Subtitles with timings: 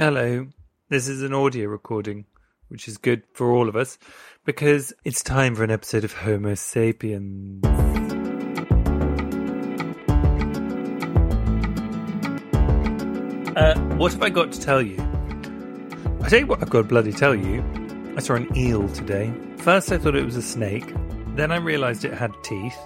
[0.00, 0.46] Hello.
[0.88, 2.24] This is an audio recording,
[2.68, 3.98] which is good for all of us
[4.46, 7.62] because it's time for an episode of Homo Sapiens.
[13.54, 14.96] Uh, what have I got to tell you?
[16.22, 17.62] I tell you what, I've got to bloody tell you.
[18.16, 19.30] I saw an eel today.
[19.58, 20.94] First, I thought it was a snake.
[21.36, 22.78] Then I realised it had teeth.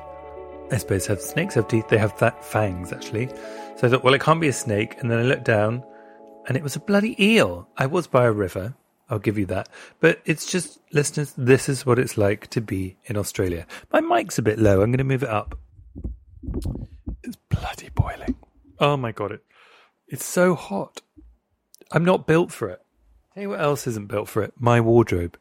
[0.73, 1.89] I suppose have snakes have teeth.
[1.89, 3.29] They have th- fangs actually.
[3.77, 4.97] So I thought, well, it can't be a snake.
[4.99, 5.85] And then I looked down,
[6.47, 7.69] and it was a bloody eel.
[7.77, 8.75] I was by a river.
[9.11, 9.69] I'll give you that.
[10.01, 13.67] But it's just, listeners, this is what it's like to be in Australia.
[13.93, 14.83] My mic's a bit low.
[14.83, 15.59] I'm going to move it up.
[17.23, 18.37] It's bloody boiling.
[18.79, 19.45] Oh my god, it
[20.09, 21.01] it's so hot.
[21.91, 22.81] I'm not built for it.
[23.33, 24.53] Tell you what else isn't built for it?
[24.59, 25.39] My wardrobe.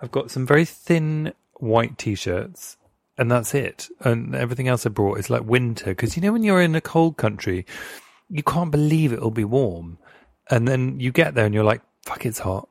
[0.00, 2.76] I've got some very thin white t-shirts,
[3.16, 3.88] and that's it.
[4.00, 5.86] And everything else I brought is like winter.
[5.86, 7.64] Because you know when you're in a cold country,
[8.28, 9.98] you can't believe it'll be warm,
[10.50, 12.68] and then you get there and you're like, "Fuck, it's hot."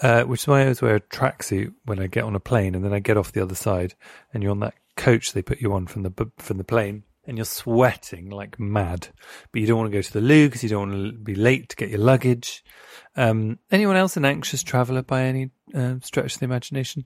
[0.00, 2.74] Uh, which is why I always wear a tracksuit when I get on a plane,
[2.74, 3.94] and then I get off the other side,
[4.32, 7.38] and you're on that coach they put you on from the from the plane, and
[7.38, 9.08] you're sweating like mad,
[9.52, 11.34] but you don't want to go to the loo because you don't want to be
[11.34, 12.64] late to get your luggage.
[13.16, 17.04] Um, anyone else an anxious traveller by any uh, stretch of the imagination?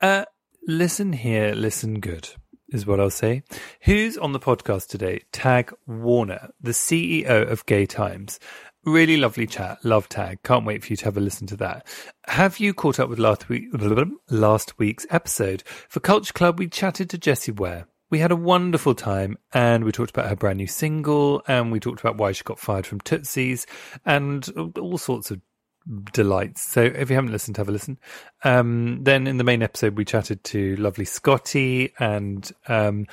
[0.00, 0.24] Uh,
[0.66, 2.30] listen here, listen good
[2.72, 3.42] is what I'll say.
[3.82, 5.22] Who's on the podcast today?
[5.32, 8.38] Tag Warner, the CEO of Gay Times.
[8.84, 9.84] Really lovely chat.
[9.84, 10.42] Love Tag.
[10.42, 11.86] Can't wait for you to have a listen to that.
[12.28, 13.66] Have you caught up with last week
[14.30, 15.62] last week's episode?
[15.88, 17.86] For Culture Club, we chatted to Jessie Ware.
[18.08, 21.78] We had a wonderful time and we talked about her brand new single and we
[21.78, 23.66] talked about why she got fired from Tootsie's
[24.06, 24.48] and
[24.78, 25.42] all sorts of
[26.12, 26.62] delights.
[26.62, 27.98] So if you haven't listened, have a listen.
[28.44, 33.06] Um, then in the main episode, we chatted to lovely Scotty and um,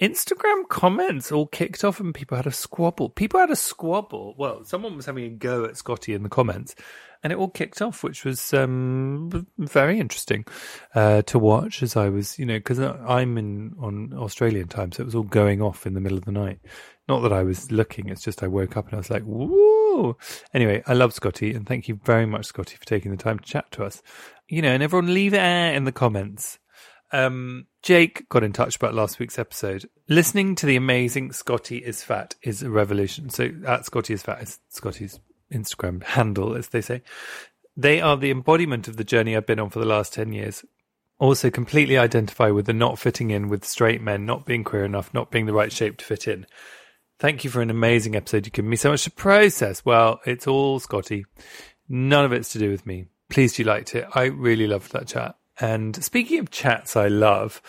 [0.00, 3.10] Instagram comments all kicked off and people had a squabble.
[3.10, 4.34] People had a squabble.
[4.36, 6.74] Well, someone was having a go at Scotty in the comments
[7.24, 10.44] and it all kicked off, which was um, very interesting
[10.94, 15.02] uh, to watch as I was, you know, because I'm in on Australian time, so
[15.02, 16.60] it was all going off in the middle of the night.
[17.08, 20.16] Not that I was looking; it's just I woke up and I was like, "Woo!"
[20.52, 23.44] Anyway, I love Scotty, and thank you very much, Scotty, for taking the time to
[23.44, 24.02] chat to us.
[24.46, 26.58] You know, and everyone leave it in the comments.
[27.14, 29.88] Um, Jake got in touch about last week's episode.
[30.08, 33.30] Listening to the amazing Scotty is Fat is a revolution.
[33.30, 35.20] So at Scotty is Fat is Scotty's
[35.52, 37.02] Instagram handle, as they say.
[37.76, 40.64] They are the embodiment of the journey I've been on for the last 10 years.
[41.20, 45.14] Also, completely identify with the not fitting in with straight men, not being queer enough,
[45.14, 46.46] not being the right shape to fit in.
[47.20, 48.44] Thank you for an amazing episode.
[48.44, 49.84] You've given me so much to process.
[49.84, 51.26] Well, it's all Scotty.
[51.88, 53.06] None of it's to do with me.
[53.30, 54.08] Pleased you liked it.
[54.16, 55.36] I really loved that chat.
[55.60, 57.62] And speaking of chats I love,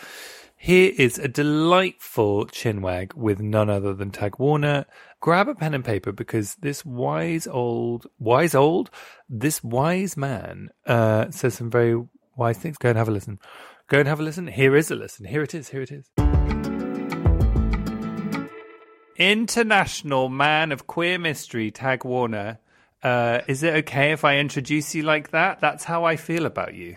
[0.56, 4.86] here is a delightful chinwag with none other than Tag Warner.
[5.20, 8.90] Grab a pen and paper because this wise old, wise old,
[9.28, 12.02] this wise man uh, says some very
[12.36, 12.78] wise things.
[12.78, 13.38] Go and have a listen.
[13.88, 14.48] Go and have a listen.
[14.48, 15.26] Here is a listen.
[15.26, 15.68] Here it is.
[15.68, 16.10] Here it is.
[19.16, 22.58] International man of queer mystery, Tag Warner.
[23.02, 25.60] Uh, is it okay if I introduce you like that?
[25.60, 26.96] That's how I feel about you.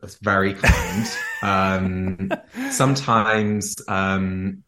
[0.00, 1.08] That's very kind.
[1.42, 2.30] um,
[2.70, 4.62] sometimes um,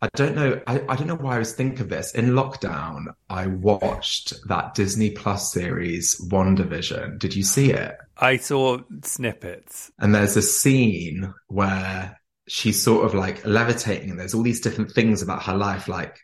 [0.00, 0.60] I don't know.
[0.66, 2.14] I, I, don't know why I was thinking of this.
[2.14, 7.18] In lockdown, I watched that Disney Plus series, WandaVision.
[7.18, 7.96] Did you see it?
[8.16, 9.90] I saw snippets.
[9.98, 14.92] And there's a scene where she's sort of like levitating, and there's all these different
[14.92, 16.16] things about her life, like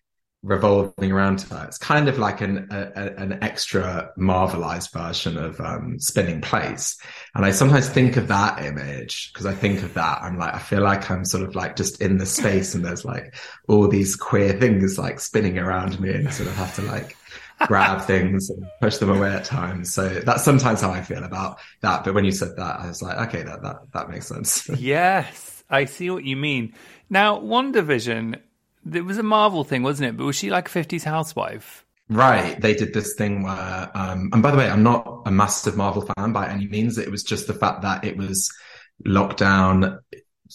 [0.45, 1.65] revolving around her.
[1.67, 7.01] It's kind of like an a, an extra marvelized version of um, spinning plates.
[7.35, 10.23] And I sometimes think of that image because I think of that.
[10.23, 13.05] I'm like, I feel like I'm sort of like just in the space and there's
[13.05, 13.35] like
[13.69, 17.17] all these queer things like spinning around me and I sort of have to like
[17.61, 19.95] grab things and push them away at times.
[19.95, 22.05] So that's sometimes how I feel about that.
[22.05, 24.69] But when you said that, I was like, okay, that that that makes sense.
[24.79, 26.75] yes, I see what you mean.
[27.09, 28.41] Now, WandaVision,
[28.93, 30.17] it was a Marvel thing, wasn't it?
[30.17, 31.85] But was she like a fifties housewife?
[32.09, 32.61] Right.
[32.61, 36.07] They did this thing where, um, and by the way, I'm not a massive Marvel
[36.17, 36.99] fan by any means.
[36.99, 38.53] It was just the fact that it was
[39.07, 39.99] lockdown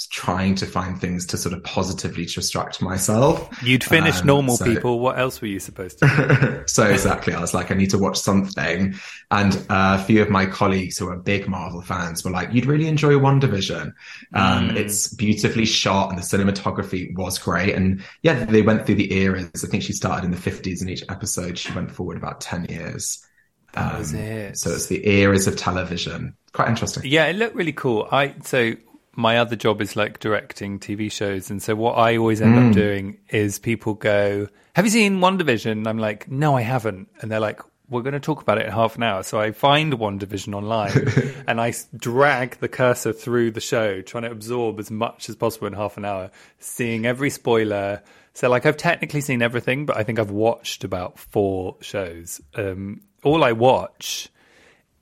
[0.08, 3.50] trying to find things to sort of positively distract myself.
[3.62, 5.00] You'd finish um, normal so, people.
[5.00, 7.34] What else were you supposed to so exactly.
[7.34, 8.96] I was like, I need to watch something.
[9.32, 12.66] And uh, a few of my colleagues who are big Marvel fans were like, you'd
[12.66, 13.94] really enjoy WandaVision.
[14.34, 14.76] Um, mm.
[14.76, 17.76] It's beautifully shot and the cinematography was great.
[17.76, 19.64] And yeah, they went through the eras.
[19.64, 21.58] I think she started in the 50s and each episode.
[21.58, 23.26] She went forward about 10 years.
[23.74, 24.58] That um, was it.
[24.58, 26.36] So it's the eras of television.
[26.54, 27.04] Quite interesting.
[27.06, 28.08] Yeah, it looked really cool.
[28.12, 28.74] I so
[29.20, 32.70] my other job is like directing TV shows, and so what I always end mm.
[32.70, 37.10] up doing is people go, "Have you seen WandaVision?" And I'm like, "No, I haven't,"
[37.20, 39.52] and they're like, "We're going to talk about it in half an hour." So I
[39.52, 44.90] find WandaVision online, and I drag the cursor through the show, trying to absorb as
[44.90, 48.02] much as possible in half an hour, seeing every spoiler.
[48.34, 52.40] So like I've technically seen everything, but I think I've watched about four shows.
[52.56, 54.30] Um, all I watch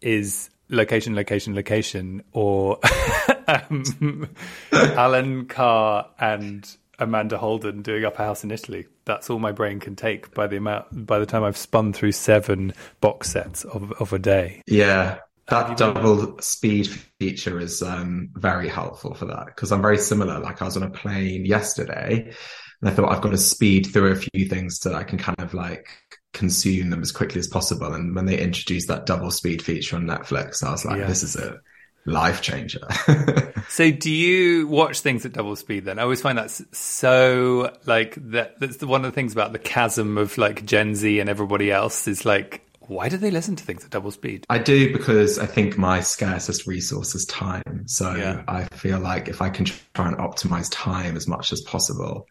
[0.02, 2.80] is location, location, location, or
[3.48, 4.30] um,
[4.72, 8.88] Alan Carr and Amanda Holden doing Up a House in Italy.
[9.06, 11.06] That's all my brain can take by the amount.
[11.06, 14.62] By the time I've spun through seven box sets of of a day.
[14.68, 16.88] Yeah, that double speed
[17.20, 20.40] feature is um, very helpful for that because I'm very similar.
[20.40, 22.34] Like I was on a plane yesterday,
[22.82, 25.40] and I thought I've got to speed through a few things so I can kind
[25.40, 25.88] of like
[26.34, 27.94] consume them as quickly as possible.
[27.94, 31.08] And when they introduced that double speed feature on Netflix, I was like, yeah.
[31.08, 31.60] this is a
[32.08, 32.88] life changer.
[33.70, 36.00] so do you watch things at double speed then?
[36.00, 39.60] I always find that so like that that's the, one of the things about the
[39.60, 43.64] chasm of like Gen Z and everybody else is like why do they listen to
[43.64, 44.46] things at double speed?
[44.50, 47.84] I do because I think my scarcest resource is time.
[47.86, 48.44] So yeah.
[48.48, 52.28] I feel like if I can try and optimize time as much as possible,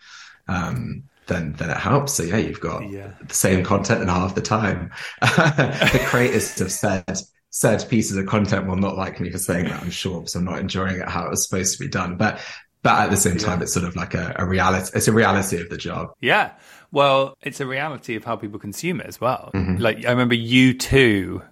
[0.49, 2.15] um, then then it helps.
[2.15, 3.11] So yeah, you've got yeah.
[3.27, 4.93] the same content in half the time.
[5.21, 7.21] the creators have said
[7.51, 10.45] said pieces of content will not like me for saying that, I'm sure, because I'm
[10.45, 12.17] not enjoying it how it was supposed to be done.
[12.17, 12.41] But
[12.83, 13.65] but at the same time, yeah.
[13.65, 14.93] it's sort of like a, a, reality.
[14.95, 16.13] It's a reality of the job.
[16.21, 16.53] Yeah.
[16.93, 19.51] Well, it's a reality of how people consume it as well.
[19.55, 19.79] Mm-hmm.
[19.79, 21.43] Like I remember U2,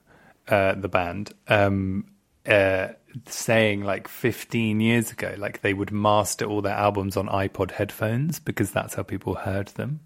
[0.46, 2.06] uh, the band, um,
[2.46, 2.88] uh,
[3.26, 8.38] saying like 15 years ago, like they would master all their albums on iPod headphones
[8.38, 9.98] because that's how people heard them.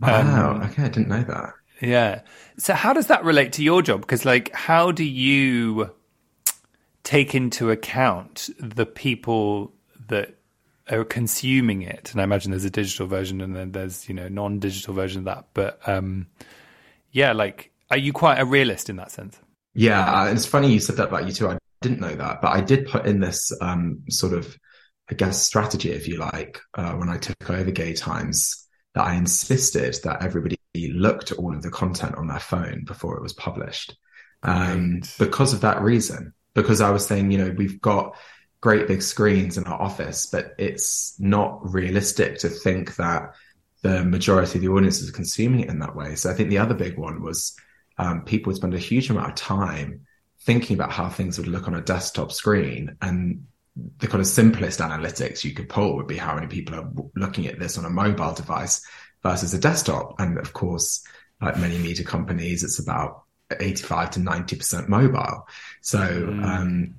[0.00, 0.52] Wow.
[0.52, 0.84] Um, okay.
[0.84, 1.52] I didn't know that.
[1.80, 2.20] Yeah.
[2.58, 4.00] So how does that relate to your job?
[4.00, 5.90] Because like, how do you
[7.02, 9.72] take into account the people
[10.08, 10.36] that
[10.90, 12.12] are consuming it?
[12.12, 15.24] And I imagine there's a digital version and then there's, you know, non-digital version of
[15.24, 15.46] that.
[15.54, 16.28] But, um,
[17.10, 19.38] yeah, like, are you quite a realist in that sense?
[19.74, 20.30] Yeah.
[20.30, 21.54] It's funny you said that about U2.
[21.54, 24.56] I didn't know that, but I did put in this, um, sort of,
[25.10, 28.63] I guess, strategy, if you like, uh, when I took over Gay Times
[28.94, 33.16] that I insisted that everybody looked at all of the content on their phone before
[33.16, 33.96] it was published.
[34.42, 38.16] Um, because of that reason, because I was saying, you know, we've got
[38.60, 43.34] great big screens in our office, but it's not realistic to think that
[43.82, 46.14] the majority of the audience is consuming it in that way.
[46.14, 47.54] So I think the other big one was
[47.98, 50.06] um, people would spend a huge amount of time
[50.40, 53.46] thinking about how things would look on a desktop screen and
[53.98, 57.46] the kind of simplest analytics you could pull would be how many people are looking
[57.46, 58.84] at this on a mobile device
[59.22, 60.14] versus a desktop.
[60.20, 61.04] And of course,
[61.40, 63.22] like many media companies, it's about
[63.58, 65.48] 85 to 90% mobile.
[65.80, 66.44] So, mm.
[66.44, 66.94] um,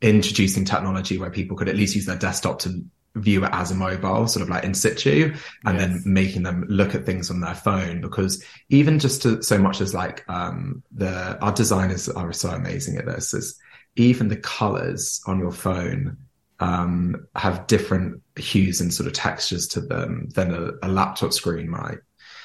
[0.00, 3.74] introducing technology where people could at least use their desktop to view it as a
[3.74, 5.88] mobile, sort of like in situ, and yes.
[5.88, 8.00] then making them look at things on their phone.
[8.00, 12.96] Because even just to, so much as like um, the our designers are so amazing
[12.96, 13.58] at this is
[13.96, 16.16] even the colors on your phone
[16.60, 21.68] um, have different hues and sort of textures to them than a, a laptop screen
[21.68, 21.98] might.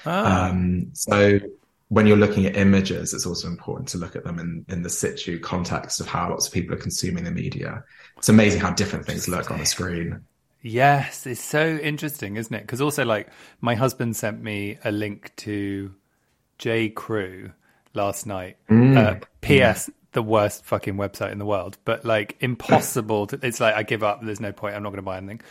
[0.06, 0.50] Ah.
[0.50, 1.40] Um, so
[1.90, 4.90] when you're looking at images, it's also important to look at them in, in the
[4.90, 7.84] situ context of how lots of people are consuming the media.
[8.18, 10.22] It's amazing how different things look on a screen.
[10.64, 12.62] Yes, it's so interesting, isn't it?
[12.62, 13.30] Because also, like,
[13.62, 15.94] my husband sent me a link to
[16.58, 16.90] J.
[16.90, 17.52] Crew
[17.94, 18.58] last night.
[18.70, 18.98] Mm.
[18.98, 23.28] Uh, P.S the worst fucking website in the world, but like impossible.
[23.28, 24.24] To, it's like I give up.
[24.24, 24.76] There's no point.
[24.76, 25.42] I'm not going to buy anything.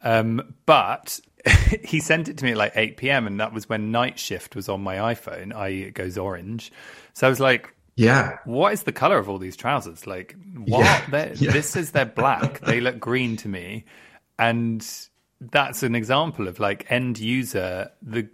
[0.00, 1.18] Um, but
[1.82, 3.26] he sent it to me at like 8 p.m.
[3.26, 5.52] and that was when night shift was on my iPhone.
[5.52, 6.70] I it goes orange,
[7.14, 10.06] so I was like, "Yeah, what is the color of all these trousers?
[10.06, 11.02] Like, what?
[11.12, 11.32] Yeah.
[11.34, 11.50] Yeah.
[11.50, 12.60] This is they're black.
[12.60, 13.86] they look green to me,
[14.38, 14.88] and
[15.40, 18.28] that's an example of like end user the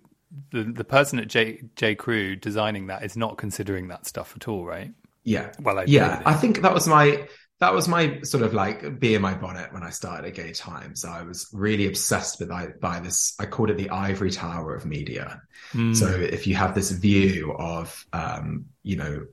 [0.50, 4.48] the the person at J J Crew designing that is not considering that stuff at
[4.48, 4.92] all, right?
[5.28, 5.52] Yeah.
[5.60, 7.28] Well, I yeah, I think that was my
[7.60, 10.52] that was my sort of like bee in my bonnet when I started at Gay
[10.52, 11.04] Times.
[11.04, 13.34] I was really obsessed with by, by this.
[13.38, 15.42] I called it the ivory tower of media.
[15.74, 15.94] Mm.
[15.94, 19.26] So if you have this view of, um, you know,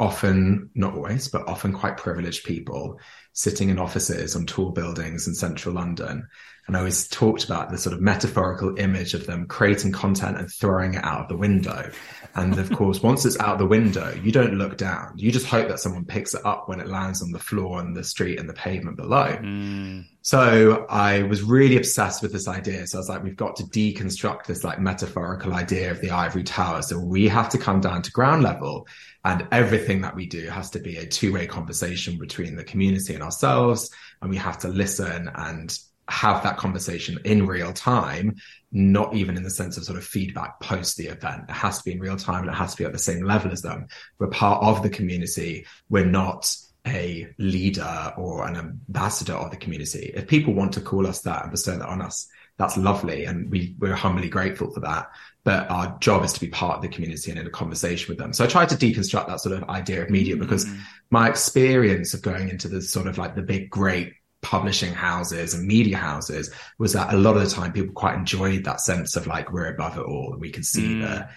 [0.00, 2.98] often not always, but often quite privileged people
[3.32, 6.26] sitting in offices on tall buildings in central London
[6.68, 10.52] and I always talked about the sort of metaphorical image of them creating content and
[10.52, 11.90] throwing it out of the window.
[12.34, 15.14] And of course, once it's out the window, you don't look down.
[15.16, 17.96] You just hope that someone picks it up when it lands on the floor and
[17.96, 19.38] the street and the pavement below.
[19.40, 20.04] Mm.
[20.20, 22.86] So I was really obsessed with this idea.
[22.86, 26.44] So I was like, we've got to deconstruct this like metaphorical idea of the ivory
[26.44, 26.82] tower.
[26.82, 28.86] So we have to come down to ground level
[29.24, 33.14] and everything that we do has to be a two way conversation between the community
[33.14, 33.90] and ourselves.
[34.20, 35.76] And we have to listen and
[36.08, 38.36] have that conversation in real time,
[38.72, 41.44] not even in the sense of sort of feedback post the event.
[41.48, 43.24] It has to be in real time and it has to be at the same
[43.24, 43.88] level as them.
[44.18, 45.66] We're part of the community.
[45.88, 46.54] We're not
[46.86, 50.12] a leader or an ambassador of the community.
[50.14, 53.24] If people want to call us that and bestow that on us, that's lovely.
[53.24, 55.10] And we, we're humbly grateful for that.
[55.44, 58.18] But our job is to be part of the community and in a conversation with
[58.18, 58.32] them.
[58.32, 60.80] So I tried to deconstruct that sort of idea of media because mm-hmm.
[61.10, 65.66] my experience of going into the sort of like the big, great publishing houses and
[65.66, 69.26] media houses was that a lot of the time people quite enjoyed that sense of
[69.26, 71.02] like we're above it all and we can see mm.
[71.02, 71.28] the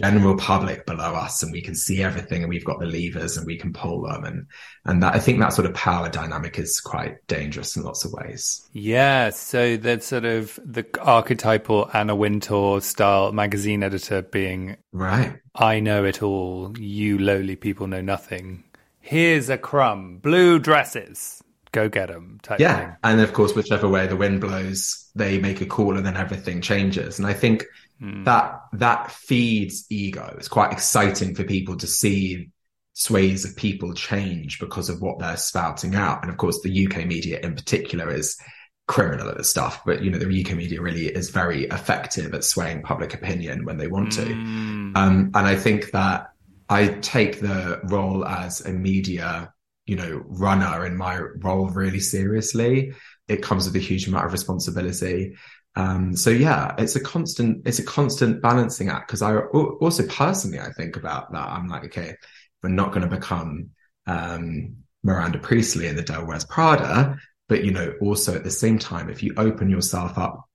[0.00, 3.46] general public below us and we can see everything and we've got the levers and
[3.46, 4.46] we can pull them and
[4.84, 8.12] and that I think that sort of power dynamic is quite dangerous in lots of
[8.12, 8.68] ways.
[8.72, 15.38] Yeah, so that's sort of the archetypal Anna Wintour style magazine editor being right.
[15.54, 18.64] I know it all, you lowly people know nothing.
[19.00, 21.42] Here's a crumb, blue dresses
[21.74, 22.96] go get them yeah thing.
[23.02, 26.60] and of course whichever way the wind blows they make a call and then everything
[26.60, 27.64] changes and i think
[28.00, 28.24] mm.
[28.24, 32.48] that that feeds ego it's quite exciting for people to see
[32.92, 36.96] sways of people change because of what they're spouting out and of course the uk
[37.04, 38.38] media in particular is
[38.86, 42.44] criminal at the stuff but you know the uk media really is very effective at
[42.44, 44.96] swaying public opinion when they want to mm.
[44.96, 46.30] um, and i think that
[46.68, 49.52] i take the role as a media
[49.86, 52.92] you know, runner in my role really seriously.
[53.28, 55.34] It comes with a huge amount of responsibility.
[55.76, 59.08] Um, so yeah, it's a constant, it's a constant balancing act.
[59.10, 61.48] Cause I also personally, I think about that.
[61.48, 62.14] I'm like, okay,
[62.62, 63.70] we're not going to become,
[64.06, 68.78] um, Miranda Priestly in the Devil Wears Prada, but you know, also at the same
[68.78, 70.48] time, if you open yourself up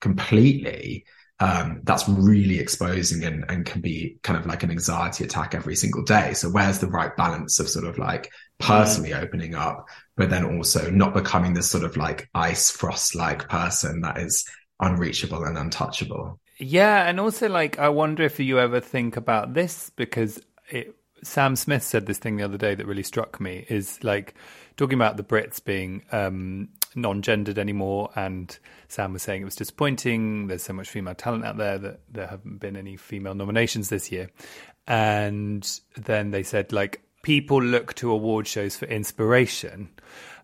[0.00, 1.04] completely,
[1.40, 5.76] um, that's really exposing and, and can be kind of like an anxiety attack every
[5.76, 6.32] single day.
[6.34, 10.90] So where's the right balance of sort of like personally opening up, but then also
[10.90, 14.44] not becoming this sort of like ice frost like person that is
[14.80, 16.40] unreachable and untouchable?
[16.58, 17.08] Yeah.
[17.08, 21.82] And also like, I wonder if you ever think about this because it, Sam Smith
[21.82, 24.34] said this thing the other day that really struck me is like
[24.76, 30.46] talking about the Brits being um, non-gendered anymore and sam was saying it was disappointing
[30.46, 34.10] there's so much female talent out there that there haven't been any female nominations this
[34.10, 34.30] year
[34.86, 39.88] and then they said like people look to award shows for inspiration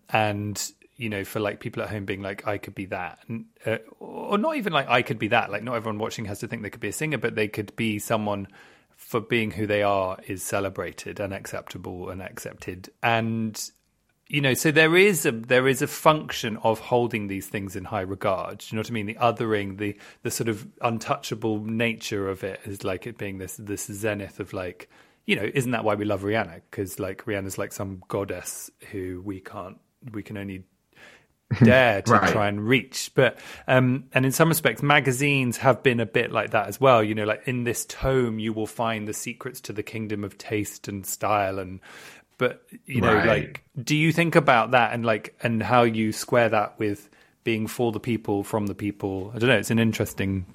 [0.09, 3.19] and you know for like people at home being like i could be that
[3.65, 6.47] uh, or not even like i could be that like not everyone watching has to
[6.47, 8.47] think they could be a singer but they could be someone
[8.95, 13.71] for being who they are is celebrated and acceptable and accepted and
[14.27, 17.85] you know, so there is a there is a function of holding these things in
[17.85, 18.65] high regard.
[18.67, 19.05] You know what I mean?
[19.05, 23.55] The othering, the the sort of untouchable nature of it is like it being this
[23.57, 24.89] this zenith of like,
[25.25, 26.61] you know, isn't that why we love Rihanna?
[26.69, 29.79] Because like Rihanna's like some goddess who we can't,
[30.11, 30.65] we can only
[31.63, 32.31] dare to right.
[32.31, 33.11] try and reach.
[33.15, 37.03] But um, and in some respects, magazines have been a bit like that as well.
[37.03, 40.37] You know, like in this tome, you will find the secrets to the kingdom of
[40.37, 41.79] taste and style and
[42.37, 43.27] but you know, right.
[43.27, 47.09] like, do you think about that and like, and how you square that with
[47.43, 49.31] being for the people, from the people?
[49.33, 49.57] I don't know.
[49.57, 50.45] It's an interesting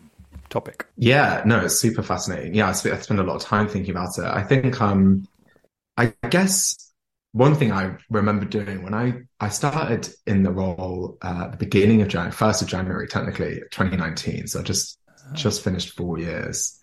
[0.50, 0.86] topic.
[0.96, 2.54] Yeah, no, it's super fascinating.
[2.54, 4.24] Yeah, I spend a lot of time thinking about it.
[4.24, 5.26] I think, um,
[5.96, 6.92] I guess
[7.32, 11.58] one thing I remember doing when I, I started in the role uh, at the
[11.58, 14.48] beginning of January, first of January, technically 2019.
[14.48, 15.34] So I just, oh.
[15.34, 16.78] just finished four years.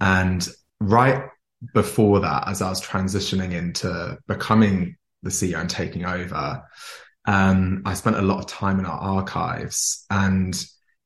[0.00, 0.46] And
[0.80, 1.24] right
[1.74, 6.62] before that, as I was transitioning into becoming the CEO and taking over,
[7.24, 10.54] um, I spent a lot of time in our archives and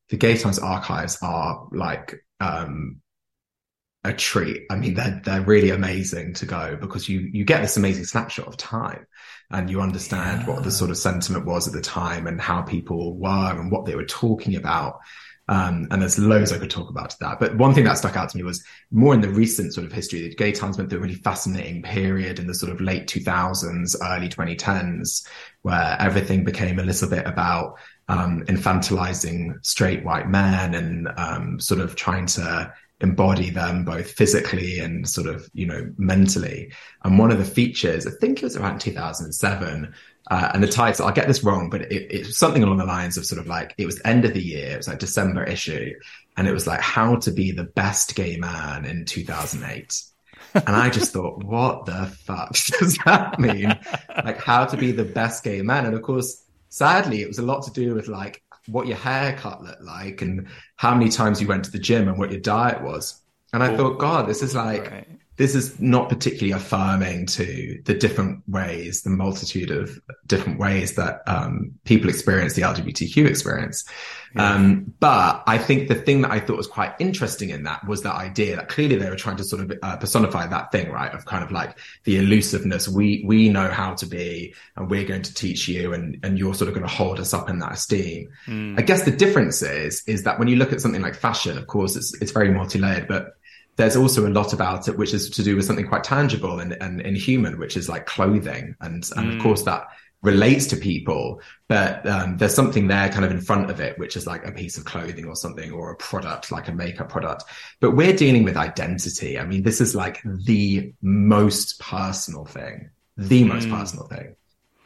[0.09, 3.01] the Gay Times archives are like, um,
[4.07, 4.67] a treat.
[4.71, 8.47] I mean, they're, they're really amazing to go because you, you get this amazing snapshot
[8.47, 9.07] of time
[9.51, 10.55] and you understand yeah.
[10.55, 13.85] what the sort of sentiment was at the time and how people were and what
[13.85, 15.01] they were talking about.
[15.49, 17.39] Um, and there's loads I could talk about to that.
[17.39, 19.93] But one thing that stuck out to me was more in the recent sort of
[19.93, 20.23] history.
[20.23, 23.97] The gay Times went through a really fascinating period in the sort of late 2000s,
[24.03, 25.27] early 2010s,
[25.63, 31.81] where everything became a little bit about um, infantilizing straight white men and um, sort
[31.81, 36.73] of trying to embody them both physically and sort of, you know, mentally.
[37.05, 39.93] And one of the features, I think it was around 2007,
[40.29, 43.17] uh, and the title, I'll get this wrong, but it, it's something along the lines
[43.17, 44.73] of sort of like, it was end of the year.
[44.73, 45.95] It was like December issue.
[46.37, 50.03] And it was like how to be the best gay man in 2008.
[50.55, 53.79] and I just thought, what the fuck does that mean?
[54.25, 55.87] like how to be the best gay man.
[55.87, 56.43] And of course,
[56.77, 60.47] sadly, it was a lot to do with like what your haircut looked like and
[60.77, 63.23] how many times you went to the gym and what your diet was.
[63.55, 67.81] And I oh, thought, God, this is like, right this is not particularly affirming to
[67.85, 73.85] the different ways, the multitude of different ways that um, people experience the LGBTQ experience.
[74.35, 74.55] Yeah.
[74.55, 78.03] Um, but I think the thing that I thought was quite interesting in that was
[78.03, 81.13] that idea that clearly they were trying to sort of uh, personify that thing, right?
[81.13, 82.89] Of kind of like the elusiveness.
[82.89, 86.55] We, we know how to be and we're going to teach you and, and you're
[86.55, 88.31] sort of going to hold us up in that esteem.
[88.47, 88.79] Mm.
[88.79, 91.67] I guess the difference is, is that when you look at something like fashion, of
[91.67, 93.37] course, it's, it's very multi-layered, but
[93.77, 96.73] there's also a lot about it which is to do with something quite tangible and,
[96.81, 98.75] and, and human, which is like clothing.
[98.81, 99.37] And, and mm.
[99.37, 99.89] of course that
[100.23, 104.17] relates to people, but um, there's something there kind of in front of it, which
[104.17, 107.45] is like a piece of clothing or something or a product, like a makeup product.
[107.81, 109.39] But we're dealing with identity.
[109.39, 113.49] I mean, this is like the most personal thing, the mm.
[113.49, 114.37] most personal thing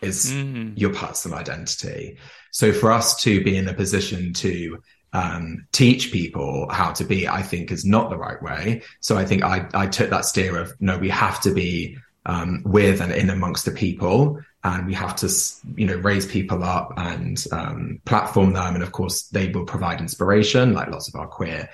[0.02, 0.72] is mm.
[0.78, 2.18] your personal identity.
[2.50, 7.26] So for us to be in a position to um, teach people how to be,
[7.28, 8.82] I think is not the right way.
[9.00, 12.62] So I think I, I took that steer of no, we have to be um,
[12.64, 15.28] with and in amongst the people, and we have to,
[15.76, 18.74] you know, raise people up and um, platform them.
[18.74, 21.70] And of course, they will provide inspiration, like lots of our queer,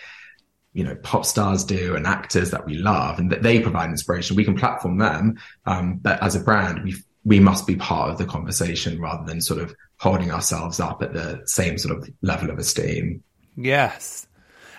[0.72, 4.36] you know, pop stars do, and actors that we love, and that they provide inspiration.
[4.36, 8.18] We can platform them, um, but as a brand, we we must be part of
[8.18, 12.50] the conversation rather than sort of holding ourselves up at the same sort of level
[12.50, 13.22] of esteem.
[13.56, 14.26] Yes.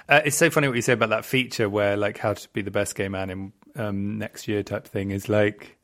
[0.08, 2.62] Uh, it's so funny what you say about that feature where, like, how to be
[2.62, 5.78] the best gay man in um, next year type thing is like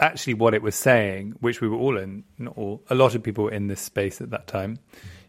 [0.00, 3.22] actually what it was saying, which we were all in, not all, a lot of
[3.22, 4.78] people were in this space at that time,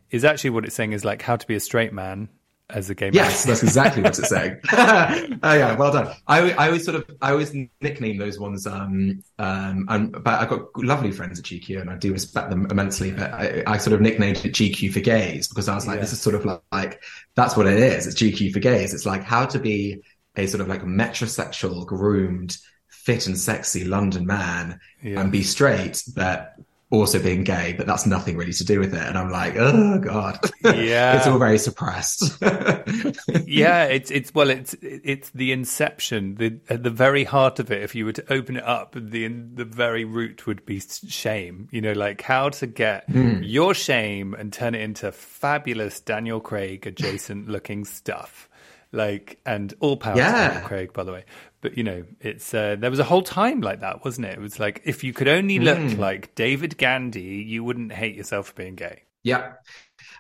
[0.10, 2.30] is actually what it's saying is like how to be a straight man
[2.70, 3.14] as a game.
[3.14, 4.60] Yes, that's exactly what it's saying.
[4.72, 6.16] oh yeah, well done.
[6.28, 8.66] I, I always sort of I always nickname those ones.
[8.66, 12.68] Um, um, and but I've got lovely friends at GQ, and I do respect them
[12.72, 13.12] immensely.
[13.12, 16.02] But I, I sort of nicknamed it GQ for gays because I was like, yeah.
[16.02, 17.02] this is sort of like, like
[17.36, 18.08] that's what it is.
[18.08, 18.94] It's GQ for gays.
[18.94, 20.02] It's like how to be
[20.36, 25.20] a sort of like metrosexual, groomed, fit and sexy London man yeah.
[25.20, 26.56] and be straight, but
[26.94, 29.02] also being gay, but that's nothing really to do with it.
[29.02, 32.38] And I'm like, oh god, yeah, it's all very suppressed.
[33.46, 37.82] yeah, it's it's well, it's it's the inception, the at the very heart of it.
[37.82, 41.68] If you were to open it up, the the very root would be shame.
[41.72, 43.42] You know, like how to get mm.
[43.44, 48.48] your shame and turn it into fabulous Daniel Craig adjacent looking stuff
[48.92, 50.60] like and all power yeah.
[50.60, 51.26] to Craig, by the way.
[51.64, 54.34] But you know, it's uh, there was a whole time like that, wasn't it?
[54.34, 55.98] It was like if you could only look mm.
[55.98, 59.04] like David Gandy, you wouldn't hate yourself for being gay.
[59.24, 59.54] Yeah,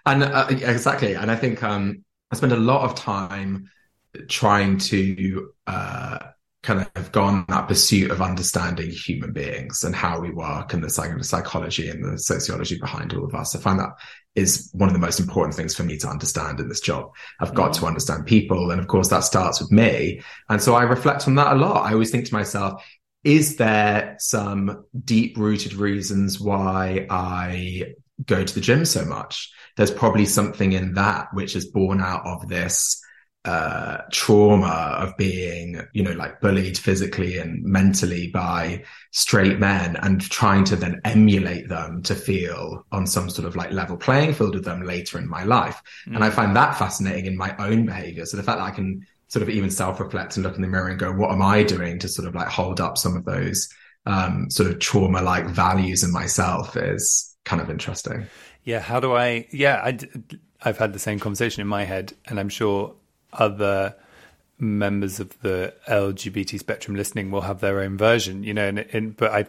[0.05, 1.15] and uh, exactly.
[1.15, 3.69] And I think um, I spend a lot of time
[4.29, 6.19] trying to uh,
[6.63, 10.81] kind of go on that pursuit of understanding human beings and how we work and
[10.81, 13.53] the psychology and the sociology behind all of us.
[13.53, 13.89] I find that
[14.33, 17.11] is one of the most important things for me to understand in this job.
[17.41, 17.79] I've got mm.
[17.79, 18.71] to understand people.
[18.71, 20.21] And of course, that starts with me.
[20.49, 21.85] And so I reflect on that a lot.
[21.85, 22.81] I always think to myself,
[23.25, 27.93] is there some deep rooted reasons why I
[28.25, 29.51] go to the gym so much?
[29.75, 33.01] There's probably something in that which is born out of this
[33.45, 40.21] uh, trauma of being, you know, like bullied physically and mentally by straight men and
[40.21, 44.55] trying to then emulate them to feel on some sort of like level playing field
[44.55, 45.81] with them later in my life.
[46.07, 46.15] Mm.
[46.15, 48.25] And I find that fascinating in my own behavior.
[48.25, 50.67] So the fact that I can sort of even self reflect and look in the
[50.69, 53.25] mirror and go, what am I doing to sort of like hold up some of
[53.25, 53.67] those,
[54.05, 58.25] um, sort of trauma like values in myself is kind of interesting.
[58.63, 58.79] Yeah.
[58.79, 59.99] How do I, yeah, I,
[60.61, 62.95] I've had the same conversation in my head and I'm sure
[63.39, 63.95] other
[64.59, 68.67] members of the LGBT spectrum listening will have their own version, you know.
[68.67, 69.45] And, and but I,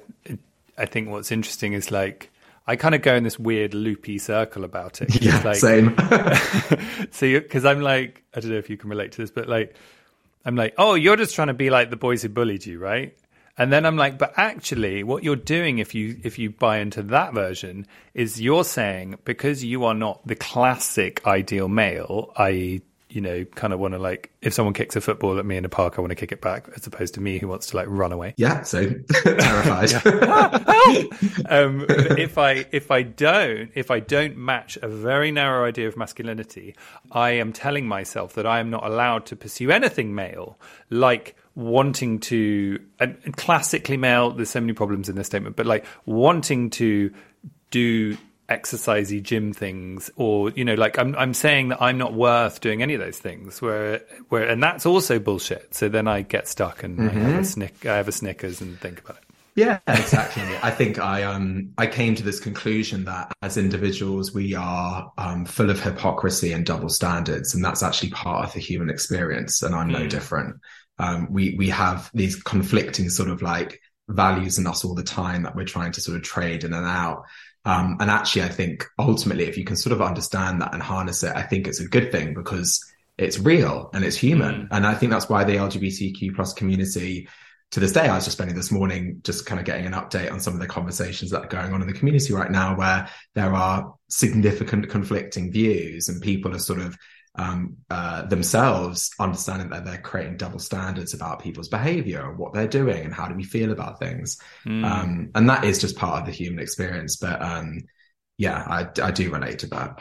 [0.76, 2.30] I think what's interesting is like
[2.66, 5.22] I kind of go in this weird loopy circle about it.
[5.22, 5.96] Yeah, like, same.
[7.10, 9.74] so because I'm like, I don't know if you can relate to this, but like,
[10.44, 13.16] I'm like, oh, you're just trying to be like the boys who bullied you, right?
[13.56, 17.02] And then I'm like, but actually, what you're doing if you if you buy into
[17.04, 23.20] that version is you're saying because you are not the classic ideal male, i.e., you
[23.20, 25.68] know, kind of want to like if someone kicks a football at me in a
[25.68, 27.86] park, I want to kick it back, as opposed to me who wants to like
[27.88, 28.34] run away.
[28.36, 28.90] Yeah, so
[29.22, 29.92] terrified.
[31.48, 35.96] um, if I if I don't if I don't match a very narrow idea of
[35.96, 36.74] masculinity,
[37.12, 40.58] I am telling myself that I am not allowed to pursue anything male,
[40.90, 44.30] like wanting to and classically male.
[44.30, 47.12] There's so many problems in this statement, but like wanting to
[47.70, 48.16] do
[48.54, 52.82] exercisey gym things or you know like I'm I'm saying that I'm not worth doing
[52.82, 56.82] any of those things where where and that's also bullshit so then I get stuck
[56.82, 57.08] and mm-hmm.
[57.08, 57.42] I have a mm-hmm.
[57.42, 59.24] snick I have a snickers and think about it
[59.56, 64.54] yeah exactly I think I um I came to this conclusion that as individuals we
[64.54, 68.90] are um full of hypocrisy and double standards and that's actually part of the human
[68.90, 70.00] experience and I'm mm.
[70.00, 70.56] no different
[70.98, 75.44] um we we have these conflicting sort of like values in us all the time
[75.44, 77.24] that we're trying to sort of trade in and out
[77.64, 81.22] um, and actually, I think ultimately, if you can sort of understand that and harness
[81.22, 82.84] it, I think it's a good thing because
[83.16, 84.62] it's real and it's human.
[84.62, 84.68] Mm.
[84.70, 87.28] And I think that's why the LGBTQ plus community
[87.70, 90.30] to this day, I was just spending this morning just kind of getting an update
[90.30, 93.08] on some of the conversations that are going on in the community right now, where
[93.34, 96.96] there are significant conflicting views and people are sort of
[97.36, 102.68] um, uh, themselves understanding that they're creating double standards about people's behavior and what they're
[102.68, 104.38] doing and how do we feel about things.
[104.64, 104.84] Mm.
[104.84, 107.16] Um, and that is just part of the human experience.
[107.16, 107.80] But um,
[108.38, 110.00] yeah, I, I do relate to that.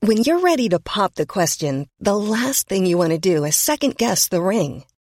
[0.00, 3.56] When you're ready to pop the question, the last thing you want to do is
[3.56, 4.84] second guess the ring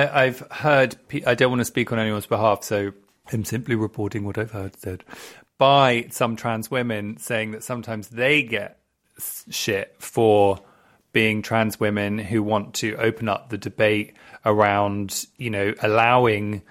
[0.00, 2.92] Uh, I've heard, I don't want to speak on anyone's behalf, so
[3.30, 5.04] I'm simply reporting what I've heard said
[5.58, 8.78] by some trans women saying that sometimes they get
[9.50, 10.58] shit for
[11.12, 14.14] being trans women who want to open up the debate
[14.46, 16.62] around, you know, allowing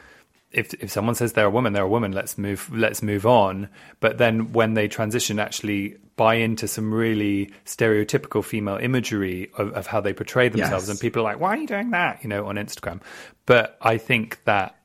[0.51, 2.11] if if someone says they're a woman, they're a woman.
[2.11, 2.67] Let's move.
[2.73, 3.69] Let's move on.
[3.99, 9.87] But then when they transition, actually buy into some really stereotypical female imagery of, of
[9.87, 10.89] how they portray themselves, yes.
[10.89, 13.01] and people are like, "Why are you doing that?" You know, on Instagram.
[13.45, 14.75] But I think that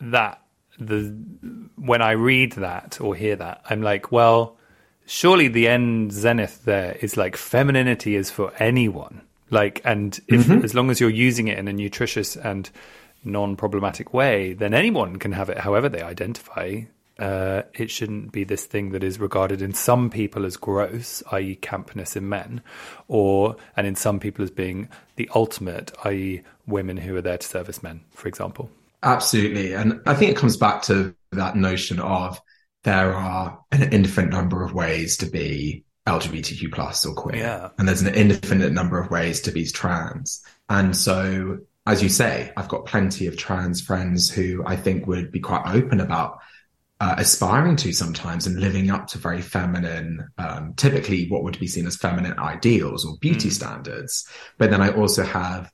[0.00, 0.40] that
[0.78, 1.14] the
[1.76, 4.56] when I read that or hear that, I'm like, well,
[5.04, 9.20] surely the end zenith there is like femininity is for anyone.
[9.50, 10.64] Like, and if mm-hmm.
[10.64, 12.70] as long as you're using it in a nutritious and
[13.24, 16.80] non-problematic way, then anyone can have it however they identify.
[17.18, 21.58] Uh, it shouldn't be this thing that is regarded in some people as gross, i.e.,
[21.60, 22.62] campness in men,
[23.08, 27.46] or and in some people as being the ultimate, i.e., women who are there to
[27.46, 28.70] service men, for example.
[29.02, 32.40] Absolutely, and I think it comes back to that notion of
[32.84, 37.68] there are an infinite number of ways to be LGBTQ plus or queer, yeah.
[37.78, 42.52] and there's an infinite number of ways to be trans, and so as you say,
[42.54, 46.38] I've got plenty of trans friends who I think would be quite open about
[47.00, 51.66] uh, aspiring to sometimes and living up to very feminine, um, typically what would be
[51.66, 53.52] seen as feminine ideals or beauty mm.
[53.52, 54.28] standards.
[54.58, 55.70] But then I also have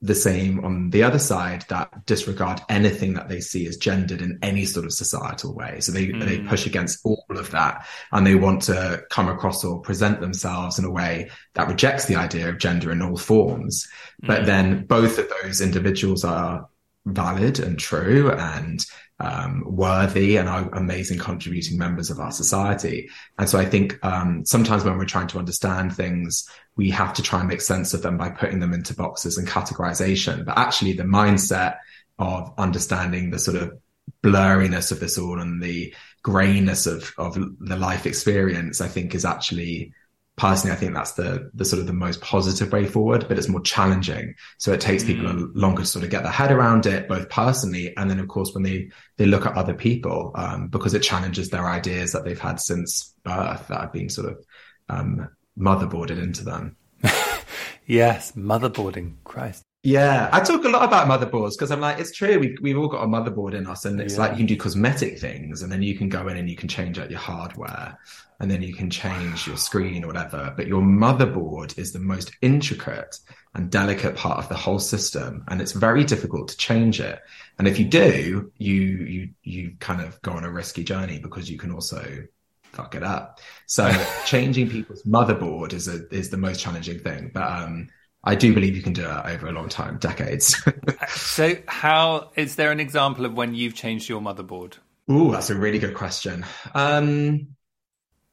[0.00, 4.38] the same on the other side that disregard anything that they see as gendered in
[4.42, 5.80] any sort of societal way.
[5.80, 6.24] So they, mm.
[6.24, 10.78] they push against all of that and they want to come across or present themselves
[10.78, 13.88] in a way that rejects the idea of gender in all forms.
[14.22, 14.28] Mm.
[14.28, 16.68] But then both of those individuals are
[17.14, 18.84] valid and true and
[19.20, 23.10] um, worthy and are amazing contributing members of our society.
[23.38, 27.22] And so I think um, sometimes when we're trying to understand things, we have to
[27.22, 30.44] try and make sense of them by putting them into boxes and categorization.
[30.44, 31.78] But actually, the mindset
[32.18, 33.78] of understanding the sort of
[34.22, 39.24] blurriness of this all and the grayness of of the life experience, I think is
[39.24, 39.92] actually
[40.38, 43.48] personally, I think that's the the sort of the most positive way forward, but it's
[43.48, 44.34] more challenging.
[44.58, 45.08] So it takes mm.
[45.08, 48.28] people longer to sort of get their head around it, both personally and then of
[48.28, 52.24] course when they they look at other people, um, because it challenges their ideas that
[52.24, 54.44] they've had since birth that have been sort of
[54.88, 56.76] um, motherboarded into them.
[57.86, 59.16] yes, motherboarding.
[59.24, 59.64] Christ.
[59.84, 62.38] Yeah, I talk a lot about motherboards because I'm like, it's true.
[62.40, 64.20] We've, we've all got a motherboard in us, and it's yeah.
[64.20, 66.68] like you can do cosmetic things, and then you can go in and you can
[66.68, 67.96] change out your hardware,
[68.40, 70.52] and then you can change your screen or whatever.
[70.56, 73.20] But your motherboard is the most intricate
[73.54, 77.20] and delicate part of the whole system, and it's very difficult to change it.
[77.60, 81.48] And if you do, you you you kind of go on a risky journey because
[81.48, 82.26] you can also
[82.72, 83.38] fuck it up.
[83.66, 83.90] So
[84.26, 87.88] changing people's motherboard is a is the most challenging thing, but um
[88.24, 90.60] I do believe you can do it over a long time, decades.
[91.08, 94.74] so, how is there an example of when you've changed your motherboard?
[95.08, 96.44] Oh, that's a really good question.
[96.74, 97.48] Um,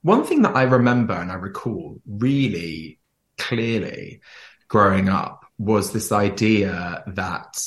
[0.02, 3.00] one thing that I remember and I recall really
[3.38, 4.21] clearly
[4.67, 7.58] growing up was this idea that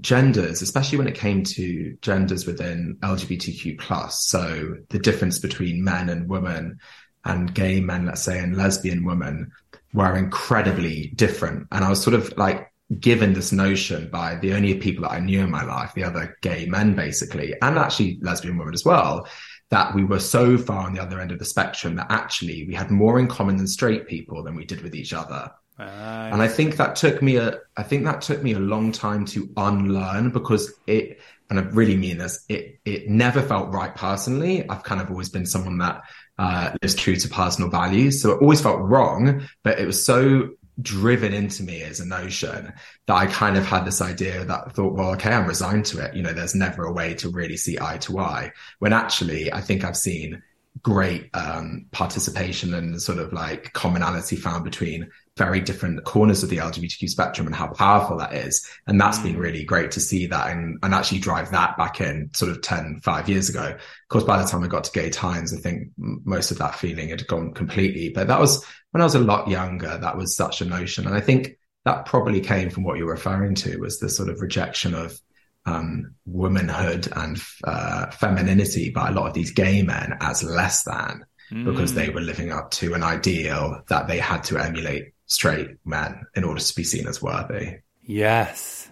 [0.00, 6.08] genders, especially when it came to genders within LGBTQ plus, so the difference between men
[6.08, 6.80] and women
[7.24, 9.52] and gay men, let's say, and lesbian women,
[9.92, 11.66] were incredibly different.
[11.72, 15.20] And I was sort of like given this notion by the only people that I
[15.20, 19.28] knew in my life, the other gay men, basically, and actually lesbian women as well,
[19.70, 22.74] that we were so far on the other end of the spectrum that actually we
[22.74, 25.50] had more in common than straight people than we did with each other.
[25.80, 28.92] Uh, and I think that took me a, I think that took me a long
[28.92, 33.94] time to unlearn because it, and I really mean this, it, it never felt right
[33.94, 34.68] personally.
[34.68, 36.02] I've kind of always been someone that
[36.38, 38.20] uh, lives true to personal values.
[38.20, 40.50] So it always felt wrong, but it was so
[40.82, 42.72] driven into me as a notion
[43.06, 46.04] that I kind of had this idea that I thought, well, okay, I'm resigned to
[46.04, 46.14] it.
[46.14, 48.52] You know, there's never a way to really see eye to eye.
[48.80, 50.42] When actually, I think I've seen
[50.82, 56.58] great um, participation and sort of like commonality found between very different corners of the
[56.58, 58.68] LGBTQ spectrum and how powerful that is.
[58.86, 59.22] And that's mm.
[59.22, 62.60] been really great to see that and, and actually drive that back in sort of
[62.60, 63.64] 10, five years ago.
[63.64, 66.74] Of course, by the time I got to Gay Times, I think most of that
[66.74, 68.10] feeling had gone completely.
[68.10, 71.06] But that was when I was a lot younger, that was such a notion.
[71.06, 74.42] And I think that probably came from what you're referring to was the sort of
[74.42, 75.18] rejection of
[75.64, 81.24] um, womanhood and uh, femininity by a lot of these gay men as less than
[81.50, 81.64] mm.
[81.64, 82.14] because they mm.
[82.14, 86.60] were living up to an ideal that they had to emulate straight man in order
[86.60, 87.78] to be seen as worthy.
[88.02, 88.90] Yes.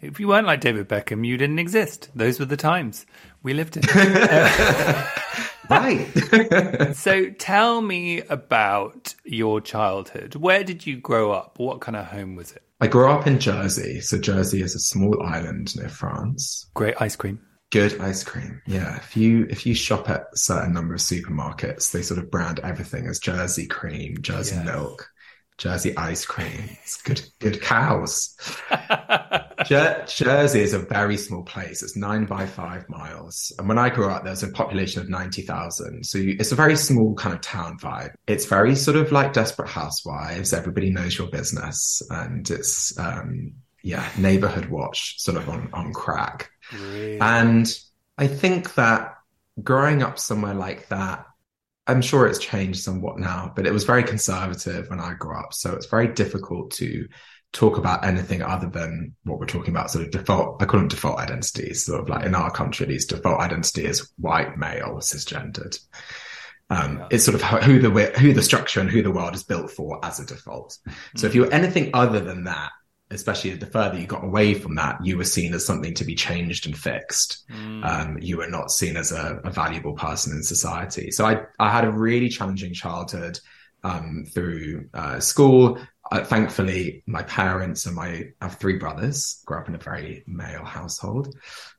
[0.00, 2.10] If you weren't like David Beckham, you didn't exist.
[2.14, 3.04] Those were the times
[3.42, 3.82] we lived in.
[5.70, 6.06] right.
[6.94, 10.36] so tell me about your childhood.
[10.36, 11.58] Where did you grow up?
[11.58, 12.62] What kind of home was it?
[12.80, 14.00] I grew up in Jersey.
[14.00, 16.66] So Jersey is a small island near France.
[16.74, 17.40] Great ice cream.
[17.70, 18.62] Good ice cream.
[18.66, 18.96] Yeah.
[18.96, 22.58] If you if you shop at a certain number of supermarkets, they sort of brand
[22.60, 24.64] everything as Jersey cream, Jersey yes.
[24.64, 25.09] milk.
[25.60, 26.70] Jersey ice cream.
[26.82, 28.34] It's good, good cows.
[29.66, 31.82] Jer- Jersey is a very small place.
[31.82, 33.52] It's nine by five miles.
[33.58, 36.04] And when I grew up, there's a population of 90,000.
[36.04, 38.12] So you, it's a very small kind of town vibe.
[38.26, 40.54] It's very sort of like Desperate Housewives.
[40.54, 42.00] Everybody knows your business.
[42.08, 46.48] And it's, um, yeah, neighborhood watch sort of on, on crack.
[46.72, 47.20] Really?
[47.20, 47.70] And
[48.16, 49.14] I think that
[49.62, 51.26] growing up somewhere like that
[51.90, 55.52] I'm sure it's changed somewhat now, but it was very conservative when I grew up.
[55.52, 57.08] So it's very difficult to
[57.52, 60.88] talk about anything other than what we're talking about, sort of default, I call them
[60.88, 65.78] default identities, sort of like in our country, these default identity is white, male, cisgendered.
[66.70, 67.08] Um, yeah.
[67.10, 69.98] It's sort of who the who the structure and who the world is built for
[70.04, 70.78] as a default.
[70.88, 71.18] Mm-hmm.
[71.18, 72.70] So if you're anything other than that,
[73.10, 76.14] especially the further you got away from that, you were seen as something to be
[76.14, 77.44] changed and fixed.
[77.50, 77.84] Mm.
[77.84, 81.10] Um, you were not seen as a, a, valuable person in society.
[81.10, 83.40] So I, I had a really challenging childhood
[83.82, 85.78] um, through uh, school.
[86.12, 88.08] Uh, thankfully, my parents and my
[88.40, 89.42] I have three brothers.
[89.46, 91.34] Grew up in a very male household.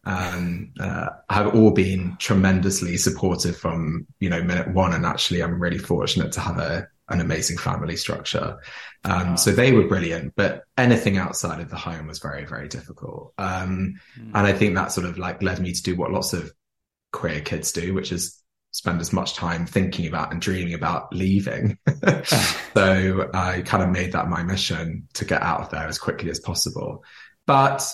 [0.05, 5.61] Um, uh, have all been tremendously supportive from you know minute one, and actually, I'm
[5.61, 8.59] really fortunate to have a an amazing family structure.
[9.03, 13.33] Um, so they were brilliant, but anything outside of the home was very, very difficult.
[13.37, 14.31] Um, mm.
[14.33, 16.51] And I think that sort of like led me to do what lots of
[17.11, 21.77] queer kids do, which is spend as much time thinking about and dreaming about leaving.
[22.73, 26.29] so I kind of made that my mission to get out of there as quickly
[26.29, 27.03] as possible.
[27.45, 27.85] But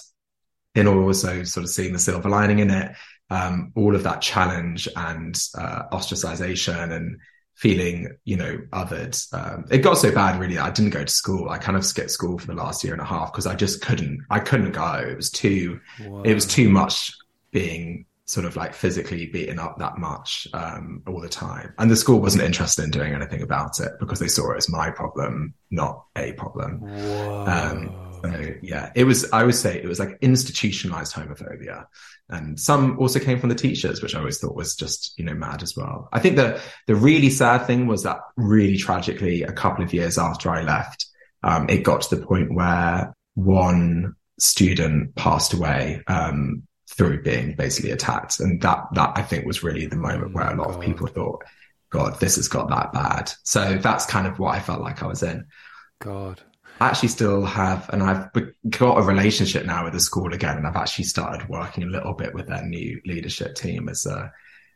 [0.76, 2.92] in also sort of seeing the silver lining in it,
[3.30, 7.20] um, all of that challenge and uh, ostracization and
[7.58, 9.34] feeling, you know, othered.
[9.34, 10.60] Um, it got so bad, really.
[10.60, 11.50] I didn't go to school.
[11.50, 13.82] I kind of skipped school for the last year and a half because I just
[13.82, 14.24] couldn't.
[14.30, 14.94] I couldn't go.
[14.94, 15.80] It was too.
[16.24, 17.12] It was too much
[17.52, 21.74] being sort of like physically beaten up that much um, all the time.
[21.80, 24.70] And the school wasn't interested in doing anything about it because they saw it as
[24.70, 26.84] my problem, not a problem.
[27.48, 31.86] Um, so yeah, it was, I would say it was like institutionalized homophobia.
[32.30, 35.34] And some also came from the teachers, which I always thought was just, you know,
[35.34, 36.10] mad as well.
[36.12, 40.18] I think the, the really sad thing was that really tragically, a couple of years
[40.18, 41.06] after I left,
[41.44, 47.92] um, it got to the point where one student passed away, um, through being basically
[47.92, 48.40] attacked.
[48.40, 51.44] And that, that I think was really the moment where a lot of people thought,
[51.90, 53.32] God, this has got that bad.
[53.44, 55.46] So that's kind of what I felt like I was in.
[56.00, 56.42] God.
[56.80, 58.30] Actually still have, and I've
[58.70, 62.14] got a relationship now with the school again, and I've actually started working a little
[62.14, 64.32] bit with their new leadership team as a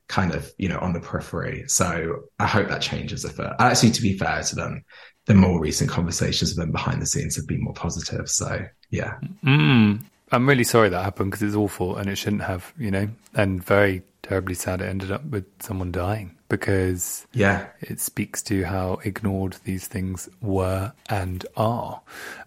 [0.08, 1.64] kind of, you know, on the periphery.
[1.68, 3.52] So I hope that changes a bit.
[3.60, 4.84] Actually, to be fair to them,
[5.26, 8.30] the more recent conversations with them behind the scenes have been more positive.
[8.30, 10.02] So yeah, Mm.
[10.34, 13.64] I'm really sorry that happened because it's awful and it shouldn't have, you know, and
[13.64, 19.00] very terribly sad it ended up with someone dying because yeah, it speaks to how
[19.06, 22.02] ignored these things were and are.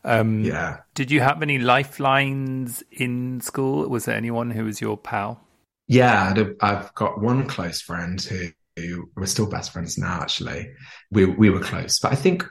[0.04, 0.80] Um, yeah.
[0.94, 3.88] Did you have any lifelines in school?
[3.88, 5.40] Was there anyone who was your pal?
[5.88, 10.20] Yeah, I'd have- I've got one close friend who, who we're still best friends now.
[10.20, 10.74] Actually,
[11.10, 12.44] we we were close, but I think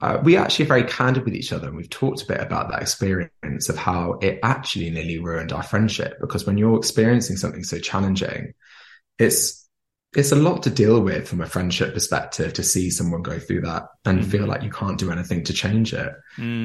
[0.00, 2.70] uh, we actually are very candid with each other, and we've talked a bit about
[2.70, 6.16] that experience of how it actually nearly ruined our friendship.
[6.18, 8.54] Because when you're experiencing something so challenging,
[9.18, 9.63] it's
[10.16, 13.62] it's a lot to deal with from a friendship perspective to see someone go through
[13.62, 16.12] that and feel like you can't do anything to change it.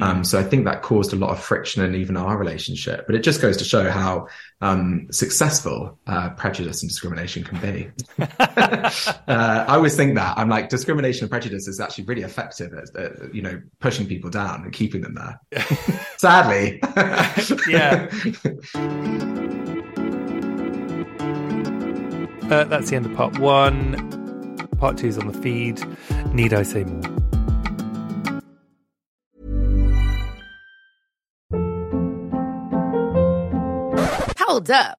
[0.02, 3.06] Um, so I think that caused a lot of friction in even our relationship.
[3.06, 4.28] But it just goes to show how
[4.60, 7.90] um, successful uh, prejudice and discrimination can be.
[8.18, 8.90] uh,
[9.26, 13.34] I always think that I'm like discrimination and prejudice is actually really effective at, at
[13.34, 15.40] you know pushing people down and keeping them there.
[16.18, 16.80] Sadly,
[17.68, 18.10] Yeah.
[22.50, 23.94] Uh, that's the end of part one.
[24.78, 25.80] Part two is on the feed.
[26.34, 27.00] Need I say more?
[34.38, 34.98] Hold up.